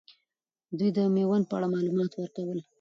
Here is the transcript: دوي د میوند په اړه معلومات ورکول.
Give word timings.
دوي 0.77 0.89
د 0.97 0.99
میوند 1.15 1.43
په 1.49 1.53
اړه 1.57 1.67
معلومات 1.73 2.11
ورکول. 2.13 2.57